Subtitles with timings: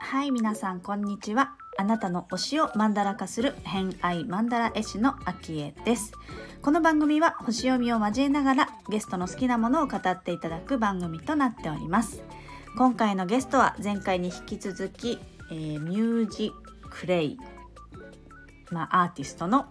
[0.00, 1.54] はい皆さんこんにちは。
[1.76, 6.12] あなたの推しをマンダラ化する偏愛マンダラ絵師のあきえです。
[6.62, 12.22] この番組は星読みを交えながらゲストの好きなものを語っていただく番組となっております。
[12.76, 15.18] 今回のゲストは前回に引き続き、
[15.50, 16.52] えー、ミュージ
[16.90, 17.38] クレイ
[18.70, 19.66] まあ、アーティストの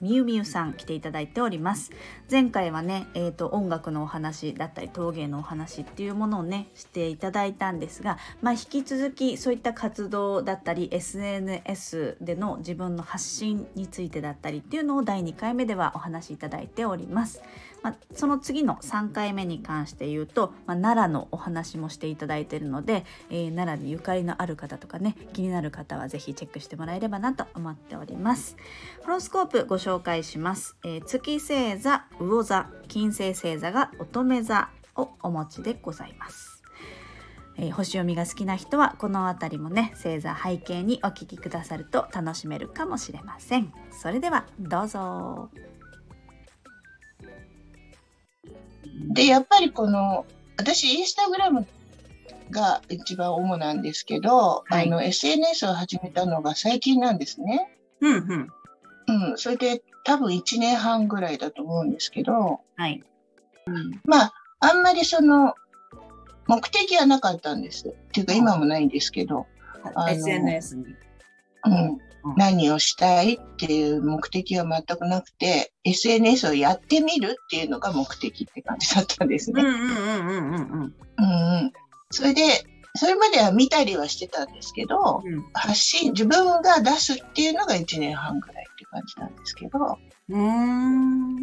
[0.00, 1.90] みゆみゆさん来ていただいております
[2.30, 17.42] 前回はね、えーと、音楽のお話だったり陶芸のお話っていうものをねしていただいたんですが、まあ、引き続きそういった活動だったり SNS での自分の発信についてだったりっていうのを第2回目ではお話しいただいております。
[17.82, 28.56] まあ、その次の3回目に関して言うと、まあ、奈良のお話もしていただいているので、えー、奈良にゆかりのある方とかね気になる方は是非チェックしてもらえればなと思っております。
[29.04, 36.62] ホロスコープご紹介します、えー、月星座魚座金星星座が乙女座をお持ちでございます。
[37.60, 43.72] えー、星読みが好きな人はこの辺りもね星座背景にお聴きくださると楽しめるかもしれません。
[43.90, 45.50] それではどうぞ。
[49.10, 51.66] で、やっぱりこの、私、インスタグラム
[52.50, 57.78] が一番主なんですけど、はい、あの、SNS を始めたのが最近なんですね。
[58.00, 58.48] うんうん。
[59.30, 63.02] うん、それで多分1年半ぐらいだと思うんですけど、はい。
[63.66, 65.54] うん、まあ、あんまりその、
[66.46, 67.88] 目的はなかったんです。
[67.88, 69.46] っていうか、今もないんですけど。
[70.08, 70.84] SNS に。
[71.64, 71.98] うん。
[72.36, 79.62] 何をしたいっていう目的は全くなくて、SNS をやってみるっていうのが目的って感じだったんですね。
[82.10, 82.42] それで、
[82.94, 89.98] それまでは見たりはしてたんですけど、うん、発信、自分が出すっていうのが1年半ぐらいって感じなんですけど、
[90.30, 91.36] うん。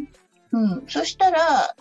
[0.52, 1.74] うん、そしたら、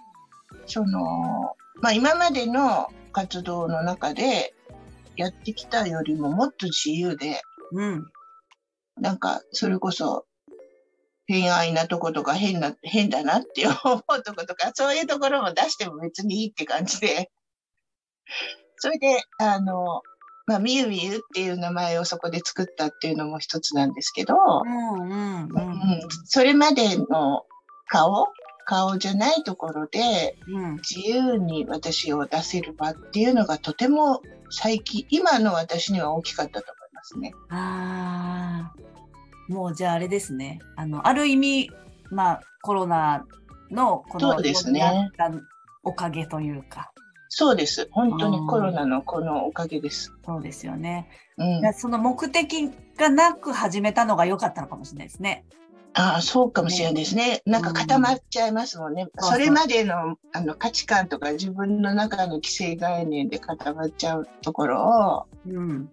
[0.66, 4.54] その、まあ今までの活動の中で
[5.16, 8.06] やってきたよりももっと自由で、うん、
[8.98, 10.26] なんか、それこそ、
[11.28, 17.32] 偏愛なとことか変な、変だなって思うとことか、そういうところも出しても別にいいって感じで、
[18.78, 20.02] それで、あの、
[20.48, 24.36] まあ、みゆみゆっていう名前をそこで作ったっていうのも一つなんですけど、
[26.26, 27.46] それまでの
[27.88, 28.28] 顔
[28.66, 30.38] 顔じゃないところで、
[30.90, 37.34] 自由に私を出せる場っていうのがとても最近、今の私には大きかったと思いますね。
[37.50, 38.85] ああ。
[39.48, 40.60] もうじゃああれですね。
[40.76, 41.72] あの、ある意味、
[42.12, 43.26] まあ、コロナ
[43.72, 45.12] のこの、そうですね。
[45.84, 46.92] おかげというか。
[47.30, 47.88] そうです。
[47.92, 50.14] 本当にコロナのこのおかげです。
[50.26, 51.10] そうですよね。
[51.38, 55.46] うん、その目的がなく始めたのが良かったのかもしれないですね。
[55.94, 57.42] ああ、そうかもしれないですね。
[57.46, 59.04] なんか固まっちゃいますもんね。
[59.04, 65.90] うん、それまでのあの価値観とか自分の中の既成概念で固まっちゃうところを、うん、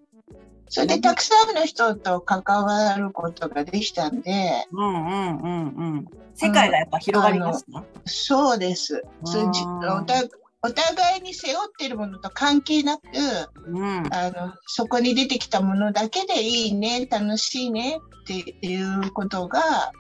[0.68, 6.06] それでたくさんの人と関わることができたんで、うんうんうんうん。
[6.34, 9.02] 世界がやっぱ広がりました、うん、そうです。
[10.64, 13.02] お互いに背負っているものと関係なく、
[13.66, 18.34] うん、あのそこに出てきたものだけでいいね、楽しいねって
[18.66, 19.92] いうことが、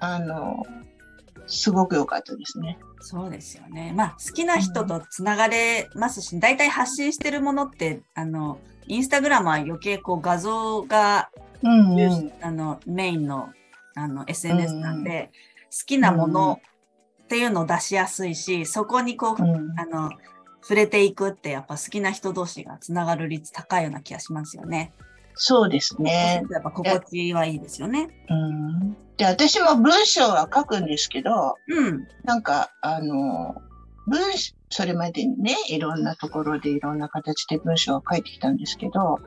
[0.00, 0.62] あの、
[1.48, 2.78] すごく良かったですね。
[3.00, 3.92] そうですよね。
[3.96, 11.30] まあ、好きな人とつながれますし、大体発信してるものって、あの、インスタグラムは余計こう画像が、
[11.62, 13.50] うんうん、あのメインの
[13.94, 15.30] あの SNS なんで、うん、好
[15.86, 16.60] きなもの
[17.24, 20.10] っていうのを出しやすいし、そこにこう、うん、あの
[20.62, 24.92] 触れていくってやっぱ好きな人同士がつながる率高いような気がしますよね。
[25.38, 26.44] そうですね。
[26.50, 28.08] やっぱ心地はいいですよね。
[28.28, 28.96] うん。
[29.16, 32.06] で、私も文章は書くんですけど、うん。
[32.24, 33.54] なんか、あの、
[34.06, 34.20] 文、
[34.70, 39.18] それまでにね、いろんなところでいろんな形で文章を書いてきたんですけど、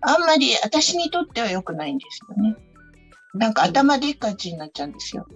[0.00, 2.56] あんまり私にとっては良くないんですよね。
[3.34, 5.26] なんか頭でっかちになっちゃうんですよ。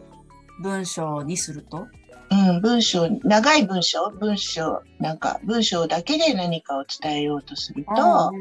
[0.62, 1.86] 文章にすると？
[2.32, 8.32] うん、文章、長い文章、文章、なんか文章だけで何かを伝えようとすると、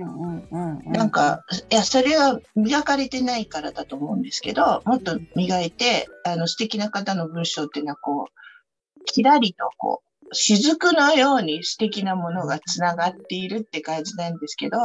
[0.85, 14.77] なんか、いや、それは磨かれてないからだと思うんですけど、もっと磨いて、あの、素敵な方の文章っていうのはこう、きらりとこう、雫のように素敵なものがつながっているって感じなんですけど、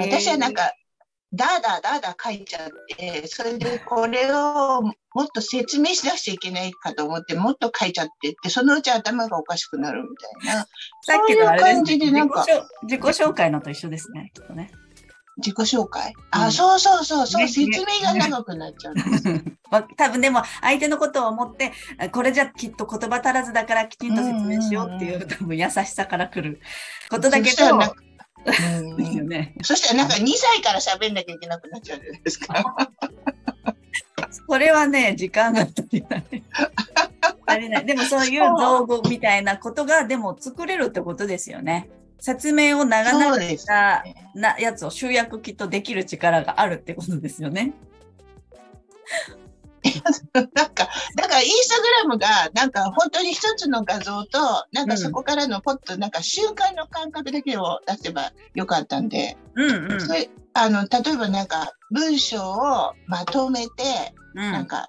[0.00, 0.72] 私はなんか、
[1.34, 4.80] だだだだ書いちゃって、それでこれを
[5.14, 10.08] もっと説明しなくちゃいけないかと思って、もっと書いちゃってって、そのうち頭がおかしくなるみ
[10.44, 10.66] たいな。
[11.02, 12.44] さっきの感じでなんか
[12.82, 14.70] 自己紹介のと一緒ですね、きっとね。
[15.38, 19.44] 自己紹介あ、うん、そうそうそうそう、ね、説明が長くなっちゃうんです。
[19.96, 21.72] 多分でも相手のことを思って、
[22.10, 26.60] これじゃきっと言葉足らずだからきちんと説明しようっていう、多分優しさからくる
[27.08, 27.78] ことだけど、
[28.96, 29.54] ですよね。
[29.62, 32.76] そしたらなんか 2歳から喋んなきゃいけなくなっちゃうじゃないですか。
[34.30, 36.24] それはね、時間が足りない。
[37.46, 37.86] 足りない。
[37.86, 41.88] でもそういう造語みたいなことが、でも作れるってことですよね。
[42.20, 44.04] 説明を長々した
[44.34, 47.72] なやつを集約きっとできる力があるってことですよね。
[50.32, 54.38] なんか、だからインスタグラムが、なんか本当に一つの画像と、
[54.72, 63.72] なんかそこからのポッと、なんか瞬間の感覚だけを出せばよかったんで、うんうん、それあの、例えばなんか文章をまとめて、
[64.34, 64.86] うん、なんか、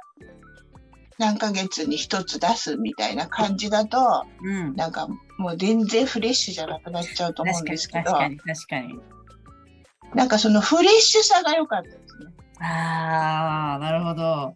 [1.20, 5.08] 何ヶ月に一つ出すみたいな感じだと、うん、なんか
[5.38, 9.00] もう全然フレッシュじゃなくなっちゃうと思うんですけど、確かに確かに。
[10.16, 12.32] なんかそのフレッシュさが良かったですね。
[12.62, 14.56] ああ、なるほど。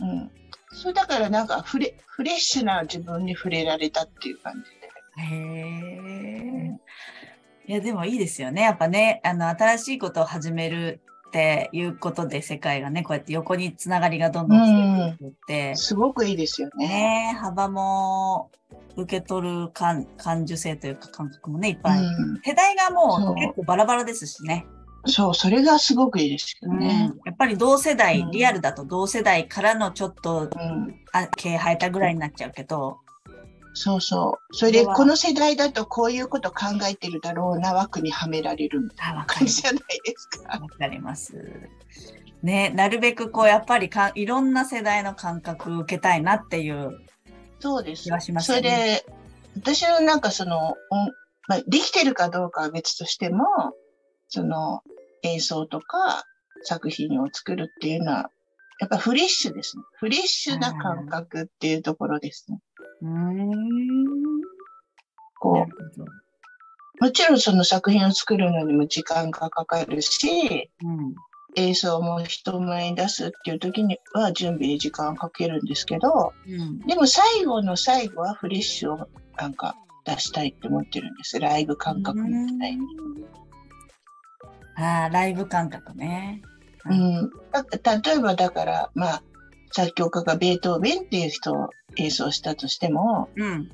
[0.00, 0.30] うん。
[0.72, 4.86] そうだからなんかフレフレッシュな自分に触れられたっていう感じで。
[5.18, 5.36] へ
[6.38, 6.80] え。
[7.68, 8.62] いや、でもいいですよね。
[8.62, 16.88] やっぱね、あの、新しいことを始めるっていうことで世界がね、こうやって横につながりがどんどんしていって、うん、すごくいいですよね。
[16.88, 18.50] ね幅も
[18.96, 21.98] 受け取る感感受性というか感覚もね、いっぱい。
[21.98, 24.66] うん、世代がもう結構バラバラですしね。
[25.06, 27.12] そう、それがすごくいいですよね。
[27.12, 32.98] うん、やっぱり同世代、うん、リアルだと同世代からのちょっと、うん、あ毛生えたぐらいになっちゃうけど。
[33.74, 34.56] そうそう。
[34.56, 40.58] それで、この世代だとこういうこと考えてるだろうな枠にはめられるみたいな感じじゃないですか。
[40.58, 41.34] わかります。
[42.42, 47.06] ね、なるべくこう、やっぱりかいろんな世代の感覚を受けたいなっていう
[47.58, 48.04] そうです。
[48.04, 49.06] 気がします、ね、それで、
[49.56, 50.74] 私のなんかその、
[51.48, 53.44] まあ、できてるかどうかは別としても、
[54.28, 54.82] その、
[55.26, 56.24] 演奏とか
[56.62, 58.30] 作品を作るっていうのは、
[58.80, 59.82] やっぱフレッシュですね。
[59.98, 62.60] フレッシュな感覚っていうところですね。
[63.02, 64.40] うん。
[65.38, 65.66] こ
[67.00, 71.14] う、もちろんその作品を作るのにも時間がかかるし、うん、
[71.56, 79.74] 演奏も人前に出すっていう時には準備に時間をかけるんですけど、うん、でも最後の最後はフレッシュをなんか
[80.04, 81.38] 出したいって思ってるんです。
[81.40, 82.86] ライブ感覚みたいに。
[84.76, 86.42] ああ、ライブ感覚ね。
[86.84, 87.30] うん。
[88.04, 89.22] 例えばだから、まあ、
[89.72, 93.70] 作曲家がベートーベンっていう人を演奏したとしても、うん、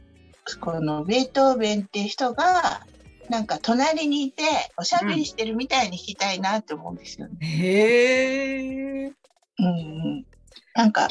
[0.60, 2.86] このベートーベンっていう人が、
[3.28, 4.42] なんか隣にいて
[4.76, 7.34] おしゃべりしてるみたいに弾きたいなって思うんですよね。
[7.40, 9.12] うん、へえ。
[9.58, 10.26] うん。
[10.74, 11.08] なんか、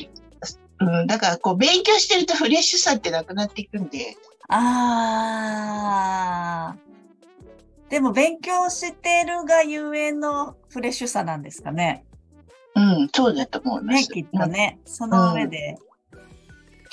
[0.80, 4.18] うん、だからこう勉強してるとフレッシュさってなくなっていくんで。
[4.50, 4.58] あ
[6.76, 6.91] あ。
[7.92, 12.06] でも勉強してるがゆえのフレッシュさなんですかね。
[12.74, 14.10] うん、そうだと思います。
[14.14, 14.80] ね、きっとね。
[14.86, 15.78] その上で、
[16.14, 16.20] うん、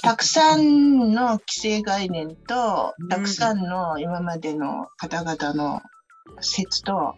[0.02, 5.82] たくさんの既成概念と、たくさんの今までの方々の
[6.40, 7.14] 説と、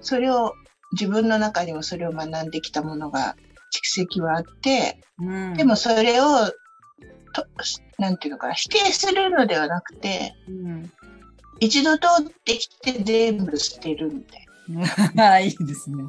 [0.00, 0.54] それを
[0.90, 3.36] 自分の中にもそれを学んできたものが
[3.72, 6.26] 蓄積はあって、うん、でもそれを
[7.32, 7.46] と、
[7.98, 10.92] なんていうのかな、否定するのではなくて、うん、
[11.60, 14.46] 一度通ってきて全部捨てるみたい
[15.16, 15.32] な。
[15.34, 16.04] あいいですね。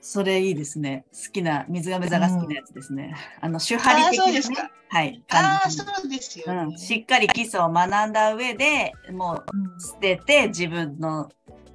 [0.00, 1.06] それいいですね。
[1.12, 3.14] 好きな、水亀座が好きなやつですね。
[3.38, 4.70] うん、あの、手張り的な、ね、そうですか。
[4.90, 5.24] はい。
[5.30, 6.78] ああ、そうですよ、ね、うん。
[6.78, 11.30] しっかり基礎を学んだ上で、もう捨てて自分の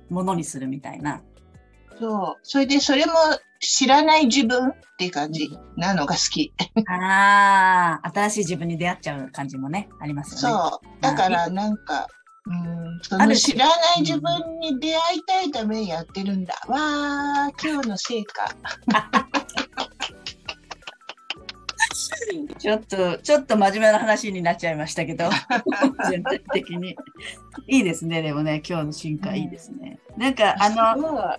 [0.10, 1.24] ものにするみたいな。
[2.00, 2.40] そう。
[2.44, 3.14] それで、それも
[3.60, 6.54] 知らない自分っていう感じなのが好き。
[6.88, 10.58] ああ、新しい自分に出会っちゃう感じもね、ありますよね。
[10.58, 11.02] そう。
[11.02, 12.08] だからなんか、
[12.46, 16.54] うん、その知らない自分に出会いたいためにやってるんだ。
[16.68, 18.46] わあ、今日の成果。
[22.60, 25.30] ちょっと、ちょっと真面目な話になっちゃいましたけど、
[26.10, 26.96] 全体的に。
[27.68, 30.00] いいですね、でもね、今日の進化いいですね。
[30.16, 31.38] うん、なんか、あの、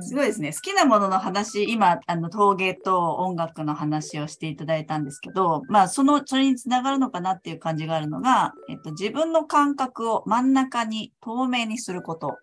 [0.00, 0.52] すごいですね。
[0.52, 12.38] 好きなものの話、今、あの、陶芸と音楽の話をしていただいたんですけど、まあ、その、それにつながるのかなっていう感じがあるのが、えっと、自分の感覚を真ん中に透明にすること。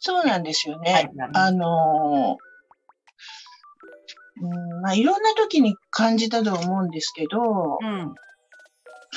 [0.00, 0.92] そうなんですよね。
[0.92, 2.36] はい、あの
[4.38, 8.14] うんまあ、いろんな時に感じたと思うんですけど、うん、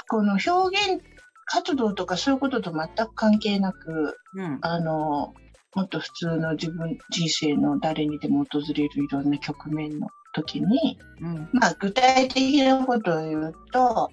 [0.08, 0.50] この表
[0.96, 1.02] 現
[1.46, 5.34] 活動とかそういうことと全く関係なく、うん、あの
[5.76, 14.10] もっと普通の自分、人生の誰にでも訪れるいろんな局面の時に、うん、まあ具体的なことを言うと、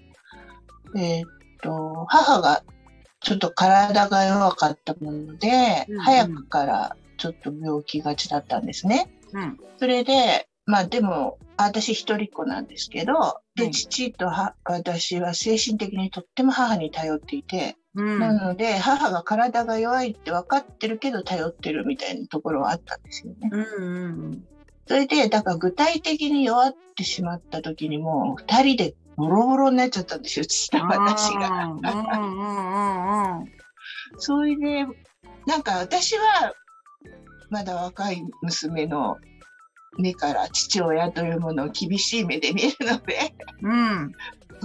[0.97, 1.25] えっ、
[1.63, 2.63] と、母が
[3.21, 9.11] ちょっと体が弱かったもので、うんうん、早くからちょっと病気がちだったんですね。
[9.33, 9.59] うん。
[9.79, 14.31] それで、まあでも、私一人っ子なんですけど、で、父と
[14.65, 23.51] 私は精神的にとっても母に頼っていて、うん、なので、母が体が弱いって分かってるけど頼ってるみたいなところはあったんですよね。
[23.51, 24.45] うんうん、
[24.87, 31.75] それで、だから具体的に弱ってしまった時にも、二人でボロボロになっちゃったんですよ、父と私が。
[34.19, 34.87] それで、
[35.47, 36.53] なんか私は、
[37.49, 39.17] まだ若い娘の
[39.99, 44.13] 目から父親というものを厳しい目で見るので、うん、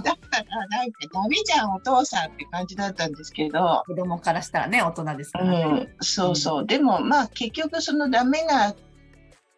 [0.02, 3.82] だからなんかダメじゃんお父さんって感じだったんですけど。
[3.86, 8.74] 子供からしたらね大人ですからね、うん、そうそう、うん、でもまあ結局そのダメな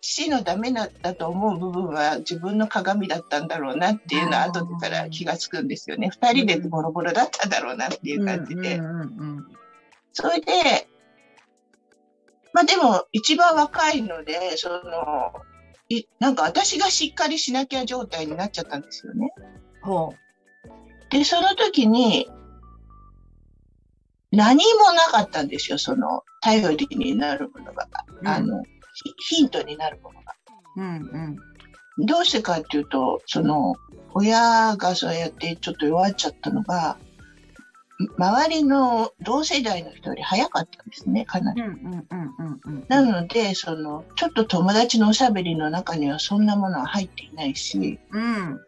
[0.01, 6.11] 父のダメなだと思う部分は自分の鏡だったんだろうなっていうのは後でから気が付くんですよね。
[6.21, 8.81] 2人でボロボロだったんだろうなっていう感じで、
[10.13, 10.89] それで
[12.53, 15.33] まあでも一番若いのでその
[15.89, 19.33] いなんか私がしっかりしなきゃ状態になっちゃったんですよね。
[19.83, 20.24] ほう
[21.11, 22.29] で、その時に、
[24.31, 27.89] 何もなかったんですよ、その、頼りになるものが。
[28.21, 28.63] うん、あの、
[29.29, 30.35] ヒントになるものが。
[30.77, 31.37] うん
[31.99, 33.77] うん、どうしてかっていうと、その、
[34.15, 36.97] 親がそうやってちょっと弱っちゃったのが、
[38.19, 41.63] 周りの同世代の人より早かったんですね、かなり。
[42.89, 48.61] なので、その、ちょっと友達のおしゃべりの中にはそんなものは入っていないし、うん、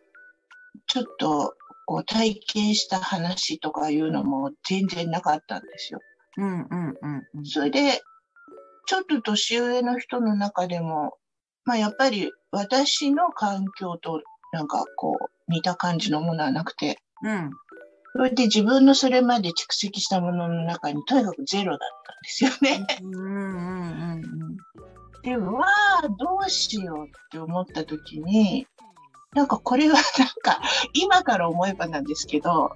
[0.87, 1.55] ちょっと
[1.87, 6.01] こう体験した話とかいうのも全然なかったんですよ。
[6.37, 6.95] うんうん
[7.37, 8.03] うんそれで、
[8.87, 11.17] ちょっと年上の人の中でも、
[11.65, 17.51] まあやっぱり私の環境となんかこう似た感じのものはなくて、うん、
[18.17, 22.87] それで自分のそれまで蓄積したものの中にとにかくゼロだったんですよね。
[25.23, 25.67] で、わ
[26.03, 28.67] あ、どうしようって思った時に、
[29.37, 30.03] なんかこれはなん
[30.41, 30.63] か
[30.95, 32.71] 今から思えばなんですけど、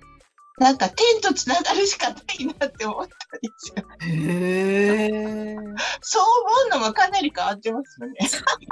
[0.58, 3.84] なんか天とつながるしかないなって思ったんですよ。
[4.02, 5.54] へ
[6.02, 6.22] そう
[6.68, 8.14] 思うのもかなり変わってますよね。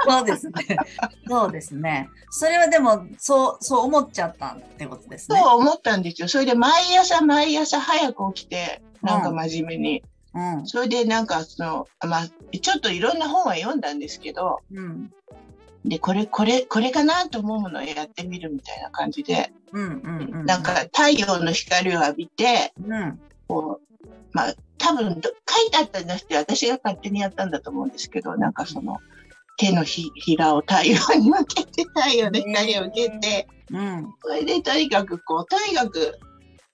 [0.07, 0.77] そうですね。
[1.27, 2.09] そうですね。
[2.29, 5.41] それはでも、そう、そう思っちゃったってことですね。
[5.41, 6.27] そう思ったんですよ。
[6.27, 10.03] それで毎朝毎朝早く起きて、なんか真面目に。
[10.35, 15.11] うん、それでなんかその、まあ、ちょっといろんな本は読んだんですけど、うん、
[15.85, 25.21] で、これ、これ、これかなと思うものをやってみるみたいな感じで、うんうんうん、なんか太陽の光を浴びて、うん、こう、まあ、多分書い
[25.71, 28.97] てあったんじゃなくて私が勝手にやったんだと思うんですけど、なんかその、
[29.57, 36.17] 手のひらを太陽に向けて、太陽の光を受けて、うん、それでとにかくこう、とにかく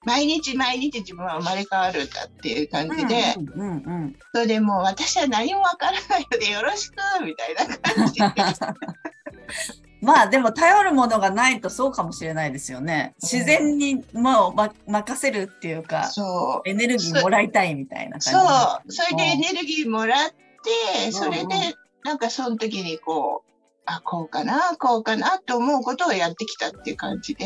[0.05, 8.25] 毎日毎日自分は生まれ変わるんだっていう感じで、うんうんうん、それでもう私は何もわからないのでよろしくみたいな感じで。
[10.01, 13.15] まあでも頼るものがないとそうかもしれないですよね。
[13.21, 16.69] 自然にもう、ま、任せるっていうか、そう。
[16.69, 18.29] エネルギーもらいたいみたいな感じ。
[18.29, 18.91] そう。
[18.91, 23.51] それでエネルギーもらって、それでなんかその時にこう、
[23.85, 27.45] あ、こうかな、こうかなと思うことをやってきたっていう感じで。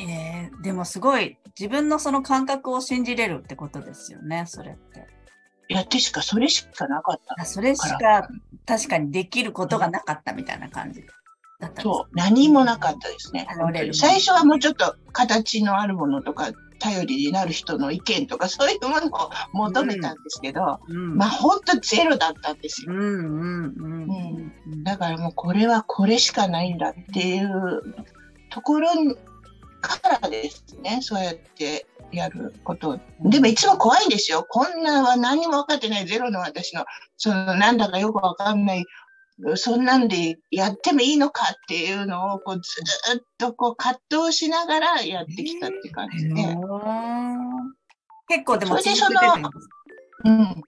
[0.00, 5.06] えー、でもすごい自分のその感覚を信じれるってことですよね、それって。
[5.68, 7.44] いや、確かそれしかなかった。
[7.44, 8.28] それしか
[8.66, 11.02] 確かにできることがなかったみたいな感じ
[11.60, 13.46] だったそう、何もなかったですね。
[13.92, 22.92] 最初はもうちょっと形のあるものとか、頼りになる人の意見とかそういうものを求めたんですけど、うん、まあ本当ゼロだったんですよ。
[24.82, 27.94] だからもうこれはこれしかないんだっていう
[28.50, 28.90] ところ
[29.82, 34.46] からですね、そうやってやることでもいつも怖いんですよ。
[34.48, 36.84] こんなは何も分かってないゼロの私の、
[37.16, 38.84] そのなんだかよくわかんない、
[39.56, 42.80] そんなんでやってもいいのかっていうのをこうず
[43.18, 46.56] っとこう葛藤しながらやってきたって感じで。
[48.28, 49.20] 結構でもそれでその、
[50.24, 50.54] うん。
[50.54, 50.62] で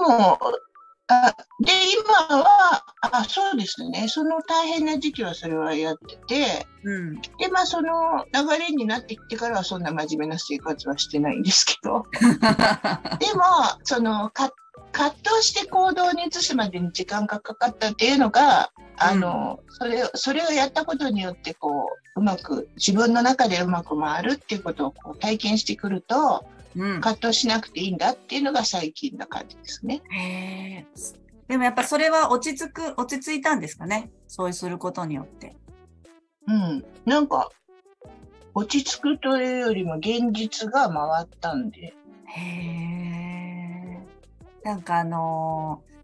[0.00, 0.38] も、
[1.06, 1.72] あで、
[2.28, 4.08] 今は、あ、そうですね。
[4.08, 12.06] その大変な時期はそれはやってて、うん、で、まあ、その流れになってきてからはそんな真面目な生活はしてないんですけど、
[13.18, 13.42] でも、
[13.84, 14.50] その、か
[14.92, 30.02] 葛藤して行動に移すまでに時間がかかったっていうのが、あの、うん、それを、それをやったことによって、こう、うまく、自分の中でうまく回るっていうことをこう体験してくると、うん、葛藤しなくていいんだっていうのが最近な感じですね。
[30.10, 30.86] へ
[31.48, 34.10] でもやっぱそれは落ち着く、落ち着いたんですかね？
[34.26, 35.56] そうすることによって。
[36.46, 36.84] うん。
[37.04, 37.50] なんか、
[38.54, 41.94] 落ち着くというよりも現実が回ったんで。
[42.26, 43.98] へ
[44.62, 45.94] なんかあのー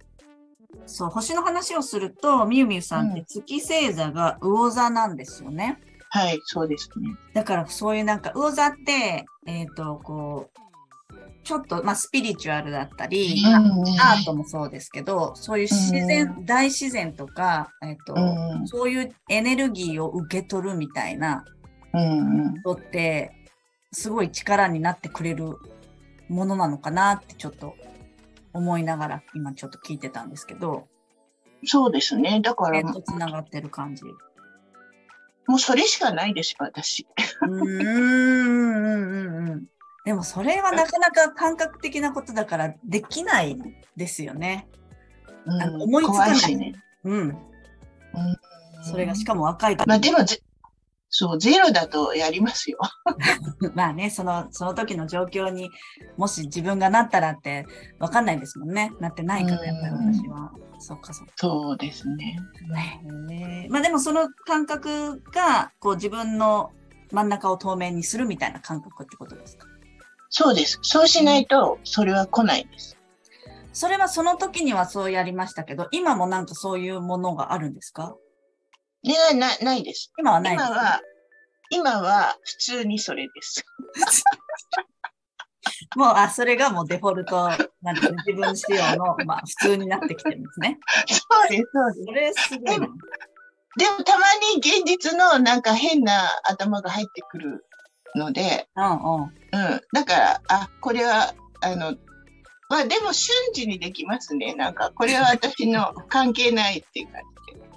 [0.87, 5.79] そう、星の話をすると、みゆみゆさんって月星座が魚座なんですよね。
[6.13, 7.17] はい、そうですね。
[7.35, 10.61] だからそういうなんか魚座って、えっ、ー、と、こう、
[11.45, 21.45] ちょっと、まあ、スピリチュアルだったり、うん、アートもそうですけど、そういう自然、うん、大自然とか、えっ、ー、と、うん、そういうエネルギーを受け取るみたいな
[22.65, 23.33] ことって、
[23.93, 25.57] すごい力になってくれる
[26.29, 27.77] ものなのかなってちょっと
[28.53, 30.87] 思いながら今ちょっと聞いてたんですけど。
[31.65, 32.41] そうですね。
[32.41, 32.83] だから。
[32.93, 34.05] と繋がってる感じ。
[35.47, 37.07] もうそれしかないです、私。
[37.43, 39.65] うんうんうんうん。
[40.05, 43.57] でもそれはなかなか感覚的なことだからできない
[43.97, 44.69] ですよね。
[45.47, 46.57] うん、思いつかない。
[46.57, 47.21] ね、うん。
[47.21, 47.37] うん。
[48.83, 50.19] それがしかも若いまあでも
[51.13, 52.79] そう、ゼロだとやりますよ。
[53.75, 55.71] まあね、その、その時の状況に
[56.17, 57.67] もし自分がなったらって
[57.99, 58.93] わかんないですもんね。
[59.01, 60.53] なってないから、やっぱり私は。
[60.81, 61.33] そっかそっか。
[61.37, 62.39] そうですね。
[63.29, 66.73] ねまあでもその感覚が、こう自分の
[67.13, 69.67] 真ん中を透明にするみたいな感覚ってことですか？
[70.31, 70.79] そうです。
[70.83, 72.97] そうしないと、それは来ないです。
[73.73, 78.17] それはその時にはそうやりましたけど、今もなんかそういうものがあるんですか？
[79.03, 80.13] いや、な、ないです。
[80.19, 80.67] 今はないです。
[80.67, 81.01] 今は、
[81.71, 83.65] 今は普通にそれです。
[85.97, 87.49] もう、あ、それがもうデフォルト、
[87.83, 90.79] なんですね、自分仕様の、まあ、普通になってきてるんですね。
[91.07, 92.05] そうです、そうです。
[92.05, 92.81] それすごい
[93.79, 97.65] でも、たまに現実のなんか変な頭が入ってくる
[98.17, 99.23] ので、うんうん。
[99.23, 99.33] うん。
[99.93, 101.95] だから、あ、これは、あの、
[102.69, 104.55] まあでも瞬時にできますね。
[104.55, 107.23] なんか、これは私の関係ないっていう感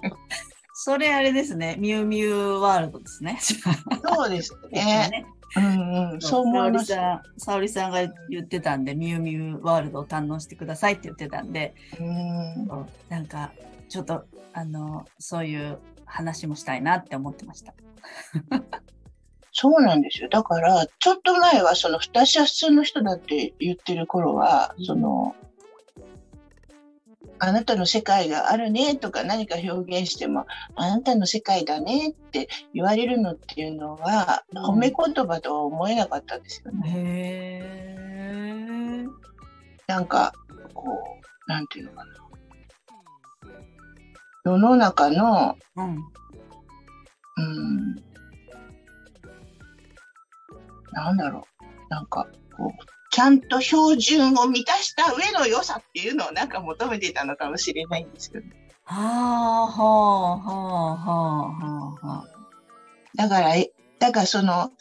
[0.02, 0.16] じで。
[0.76, 1.76] それあれですね。
[1.78, 3.38] ミュウミュウワールドですね。
[3.40, 5.24] そうですね。
[5.56, 6.92] うんうん、そう思います。
[7.36, 12.66] 沙織さんが言ってたんで、ミュウミュウワールドを堪能してくださいって言ってたんで、うん
[13.08, 13.52] なんか、
[13.88, 17.74] ちょっと、あの、そういう話もしたいなって思ってました。
[19.52, 20.28] そうなんですよ。
[20.28, 25.36] だから、ちょっと前は、その、私は普通の人だって言ってる頃は、その、
[27.46, 36.90] あなたの世界があるねとか何か表現しても、あなたの世界だねって言われるのっていうのは、褒め言葉とは思えなかったんですよね。
[36.96, 38.04] へ
[39.86, 40.32] なんか、
[40.72, 42.14] こう、なんていうのかな。
[44.46, 45.96] 世の中の、うん、うん
[50.92, 51.64] なんだろう。
[51.90, 52.26] なんか、
[52.56, 52.70] こう、
[53.14, 58.50] ちゃんと標準を満たした上の良さっていうのをなんか求めていたのかもしれないんですよね。
[58.82, 59.82] はあ、は
[60.32, 62.28] あ、はあ、はあ、はあ。
[63.14, 63.54] だから、
[64.00, 64.72] だからその、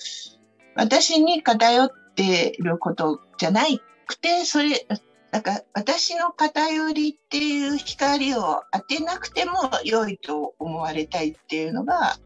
[0.73, 4.87] 私に偏っていることじゃないくて、それ、
[5.29, 12.17] だから私の偏りっていう光を当てなくても良いと思われたいっていうのが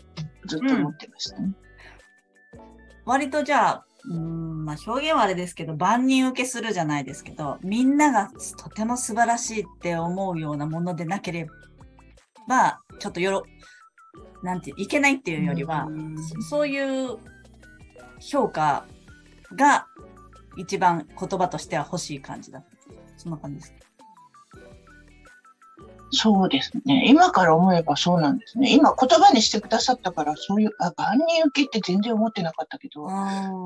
[0.45, 1.51] ずっと思ってましたね。
[2.53, 2.61] うん、
[3.03, 11.47] 割とじゃあ、うんまあ、表現はあれですけど万人受けするじゃないですけどみんながとても素晴らしいって思うようなものでなけれ
[12.49, 13.43] ばちょっとよろ
[14.43, 17.17] なんていけないっていうよりは、うそういう
[18.19, 18.85] 評価
[19.55, 19.87] が
[20.57, 22.61] 一番言葉としては欲しい感じだ
[23.15, 23.77] そんな感じですか？
[26.11, 27.03] そうですね。
[27.07, 28.73] 今から思えばそうなんですね。
[28.73, 33.07] 今言葉にしてくださったから、そういう、あ、万人受けって全然思ってなかったけど、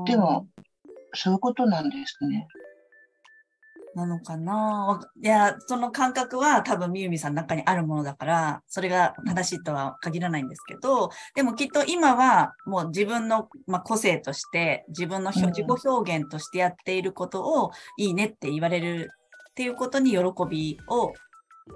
[0.06, 0.48] でも、
[1.14, 2.46] そういうことなんですね。
[3.94, 5.00] なのかな？
[5.22, 19.10] いや、その感覚は多分みゆみさんの中にあるものだから、それが正しいとは限らないんですけど、でもきっと今はもう自分の、まあ、個性として、自分の、うん、自己表現としてやっていることをいいねって言われる
[19.50, 21.12] っていうことに喜びを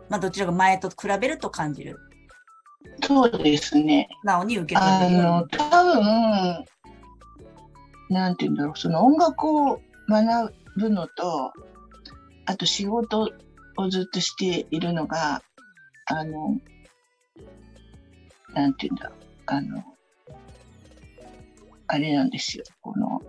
[0.09, 1.97] まあ、どちらが前と比べると感じる。
[3.03, 4.09] そうですね。
[4.25, 5.21] なおに受け取る。
[5.21, 6.65] あの、多分、
[8.09, 11.53] なんて言うんだろう、その音楽を学ぶのと、
[12.47, 13.33] あと仕事
[13.77, 15.43] をずっとしているのが、
[16.07, 16.59] あの、
[18.55, 19.85] なんて言うんだろう、あの、
[21.89, 22.65] あれなんですよ。
[22.81, 23.23] この、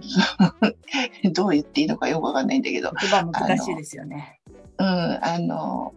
[1.33, 2.91] どう言っていいのかよくわかんないんだけど。
[2.99, 4.39] 言葉難しいですよね。
[4.79, 5.93] うん、あの、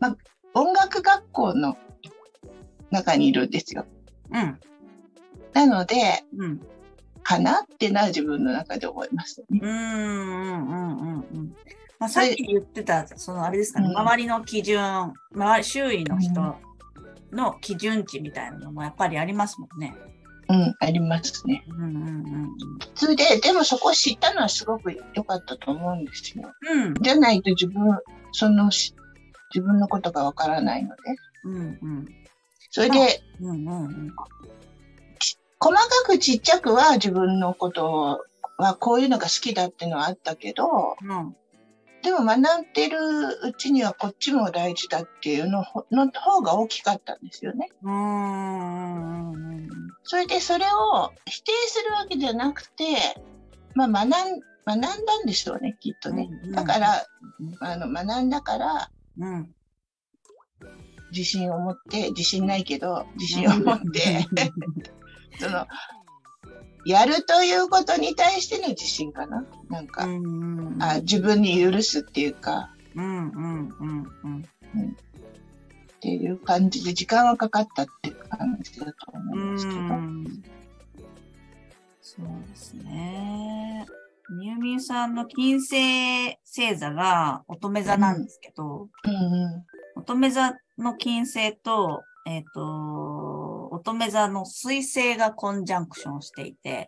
[0.00, 0.16] まあ、
[0.54, 1.76] 音楽学校の
[2.90, 3.86] 中にいるんですよ。
[4.30, 4.60] うん。
[5.52, 6.60] なので、うん、
[7.22, 9.60] かなってな自分の中で思いますね。
[9.62, 11.56] うんうんうんうんうん。
[11.98, 16.56] まあ、さっき言ってた、そのあれですかね、うん、周りの基準、周り、周囲の人
[17.32, 19.94] の基準値みたいなのもやっぱりありますもんね。
[19.96, 20.12] う
[20.48, 21.64] うん、ありますね。
[21.68, 22.50] うんうんうん、
[22.94, 26.52] それで、でもそこを知ったのはすごく良かったと思うんですよ。
[26.70, 27.98] うん、じゃないと自分、
[28.32, 28.92] その、自
[29.54, 31.02] 分のことがわからないので。
[31.44, 32.06] うんうん、
[32.70, 34.14] それで、うんうんうん、
[35.62, 38.24] 細かくちっちゃくは自分のこと
[38.58, 41.36] はこういうのが好きだっていうのはあったけど、うん、
[42.02, 42.42] でも学ん
[42.74, 42.98] でる
[43.44, 47.70] うちにはこっちも大事だっていうのの方が大きかったんですよね。
[47.84, 52.84] うんそれでそれを否定するわけじゃなくて、
[53.74, 54.08] まあ、学ん
[54.66, 56.28] 学んだんでしょうねきっとね。
[56.52, 57.06] だから、
[57.60, 59.54] あの学んだから、うん、
[61.12, 64.26] 自信を持って自信ないけど自信を持って
[65.38, 65.66] その
[66.84, 69.44] やるということに対しての自信かな？
[69.70, 74.94] なんか、うんうんうん、あ自分に許すっていうか、うんうんうんうん、うん、っ
[76.00, 79.78] ていう感じで時間はかかったっていう感じだと思うんですけど。
[82.00, 83.86] そうですね。
[84.38, 89.32] みゆみゆさんの金星星座が乙女座なんですけど、うんうん。
[89.32, 89.46] う
[89.98, 92.60] ん、乙女座の金星と、えっ、ー、と、
[93.84, 96.86] 乙女座の水星がコンジャンクションしていて、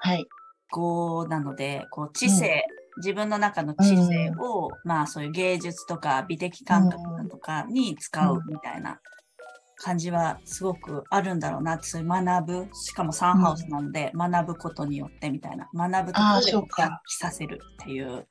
[0.00, 0.26] はい。
[0.72, 9.00] 5なので、こう、知性、うん、自分の中の知性を、うん、まあそういう芸術とか美的感覚とかに使うみたいな
[9.76, 18.26] 感じはすごくあるんだろうなって、そういう学ぶ、しかもサンハウスなので、学ぶことによってみたいな、学ぶところで発揮させるっていう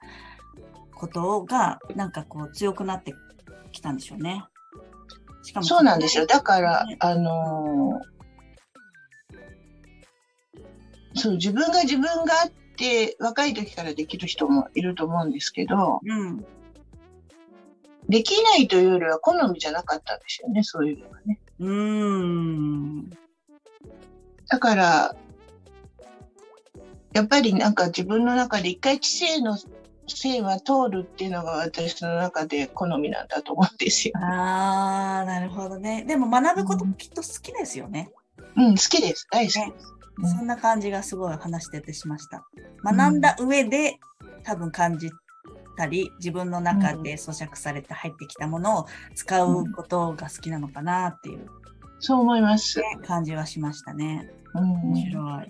[0.94, 3.16] ことが、なんかこう強くなって
[3.72, 4.46] きたんでしょうね。
[5.46, 6.26] しかもそうなんですよ。
[6.26, 16.46] だから、あのー、そう、自分が自分があって、若い時からできる人もいると思うんですけど、うん、
[18.10, 21.40] できないというよりは好みじゃなかったんですよね、そういうのはね。
[21.60, 23.10] うん。
[24.50, 25.16] だから、
[27.14, 29.58] やっぱりなんか自分の中で一回知性の
[30.08, 34.14] 線は通るっていうのが私の中で好みなんだと思うんですよ。
[34.18, 36.04] ああ、なるほどね。
[36.08, 38.12] でも学ぶこときっと好きですよね。
[38.56, 39.28] うん、好きです。
[39.32, 39.96] 大好きです。
[40.18, 42.46] ねそんな感じがすごい話しててしました。
[42.84, 44.00] 学んだ上で、
[44.44, 45.10] 多分感じ
[45.78, 51.48] たり、自分の中で咀嚼されて入ってきたものを使うことが好きなのかなっていう、
[52.00, 52.82] そう思います。
[53.06, 54.30] 感じはしましたね。
[54.54, 55.48] 面白い。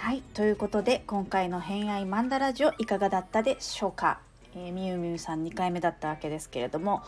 [0.00, 4.18] はい、ということで今回の「偏愛マンダラジオ」いかがだったでしょうか、
[4.54, 7.02] えー、みゆみゆさん2回目だったわけですけれども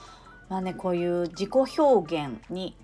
[0.50, 2.76] まあねこういう自己表現に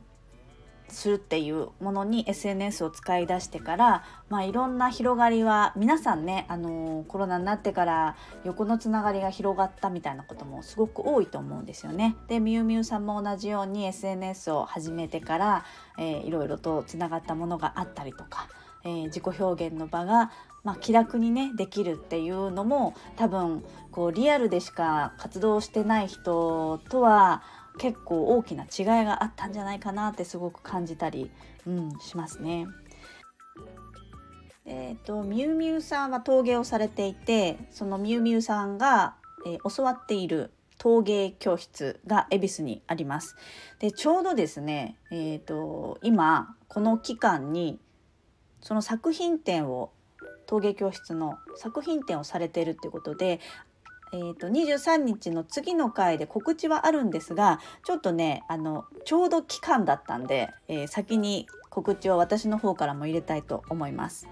[0.88, 12.16] するっていうものに SNS を使い出してから、まあ、いろんな広がりは皆さんね、あのー、コロナになってから横のつながりが広がったみたいなこともすごく多いと思うんですよね。
[12.28, 15.64] でみゆみゆさんも同じように SNS を始めてから、
[15.98, 18.48] えー、いろいろとつながったものがあったりとか
[18.88, 20.30] えー、自己表現の場が、
[20.64, 27.42] まあ、気楽にねできるっていうのも多分こうリアルでしか活動してない人とは
[27.78, 31.30] 結構大きな違いがあったんじゃないかなってすごく感じたり、
[31.66, 32.66] うん、しますね。
[34.64, 43.36] えーと、みゆみゆさんは陶芸をされていてそのみゆみゆさんが、えー、教わっている陶芸教室が恵比寿にあります。
[43.80, 47.78] でちょうどですね、えーと今この期間に
[48.68, 49.92] その作品展を
[50.44, 53.40] 陶芸教室の作品展をされているっていうことで、
[54.12, 64.28] えーと、23日の次の回で告知はあるんですがちょっとねあのちょうど期間だったんで、えー、先に告知を私の方からも入れたいと思います。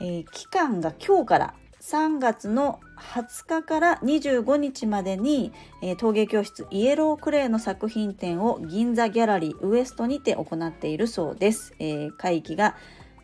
[0.00, 5.52] えー、期間が今日から3月の20日から25日までに、
[5.84, 11.76] えー、陶芸教室イエロークレイの作品展を銀座ギャラリーウエストにて行っているそうです。
[11.78, 12.74] えー、会期が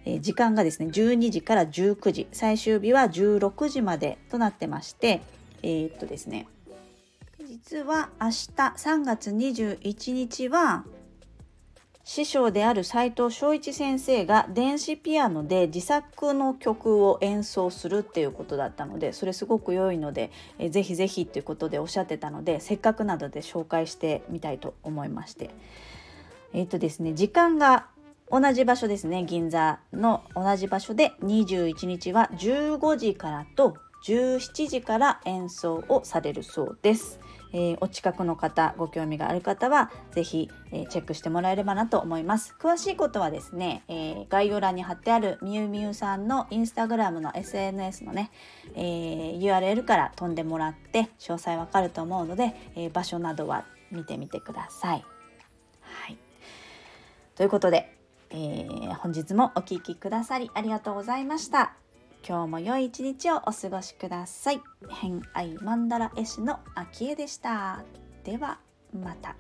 [0.05, 5.23] え時間がですね12時から19時最終日は16時までとなってまして
[5.63, 6.47] えー、っとですね
[7.47, 10.85] 実は明日3月21日は
[12.05, 25.51] 師匠である斉藤昭一先生が電子ピアノで自作の曲を演奏するっていうことだったのでそれすごく良いので、え、ぜひぜひっていうことでおっしゃってたのでせっかくなので紹介してみたいと思いまして。
[26.55, 27.87] えっ、とですね時間が
[28.33, 37.21] 同じ場所ですね銀座の同じ場所で21日は15時からと17時から演奏をされるそうです。
[37.53, 48.31] えー、お近くの方ご興味がある方は是非、えー、チェックしてもらえればなと思います詳しいことはですね、えー、概要欄に貼ってあるみゆみゆさんのインスタグラムの SNS のね、
[48.75, 55.05] え URL から飛んでもらって詳細わかると思うので、え場所などは見てみてください。
[55.83, 56.17] はい
[57.35, 58.02] ということで、
[58.33, 61.75] えー、本日もお聴きくださりありがとうございました。
[62.27, 64.61] 今日も良い一日をお過ごしください。
[64.89, 67.85] 偏愛マンダラ絵師の秋江でした。
[68.25, 68.59] では
[68.93, 69.37] また。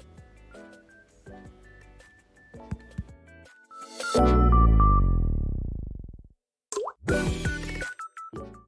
[7.08, 7.41] you